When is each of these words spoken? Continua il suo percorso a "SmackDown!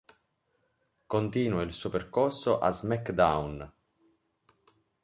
Continua 1.05 1.61
il 1.61 1.71
suo 1.73 1.91
percorso 1.91 2.57
a 2.57 2.71
"SmackDown! 2.71 3.71